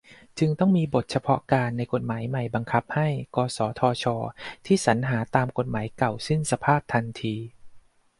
[0.39, 4.05] จึงต้องมีบทเฉพาะการ ในกฏหมายใหม่บังคับให้ กสทช
[4.65, 7.35] ที่สรรหาตามกฎหมายเก่าสิ้นสภาพทันที